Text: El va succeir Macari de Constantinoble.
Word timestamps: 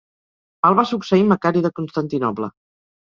El 0.69 0.77
va 0.79 0.85
succeir 0.93 1.27
Macari 1.33 1.63
de 1.67 1.73
Constantinoble. 1.81 2.51